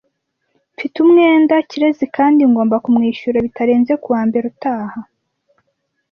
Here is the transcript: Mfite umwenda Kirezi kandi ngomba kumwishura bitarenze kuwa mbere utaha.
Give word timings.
Mfite 0.73 0.95
umwenda 1.05 1.53
Kirezi 1.69 2.05
kandi 2.17 2.41
ngomba 2.51 2.75
kumwishura 2.83 3.37
bitarenze 3.45 3.93
kuwa 4.03 4.21
mbere 4.27 4.45
utaha. 4.53 4.99